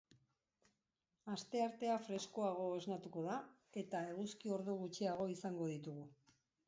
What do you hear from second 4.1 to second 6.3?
eguzki ordu gutxiago izango ditugu.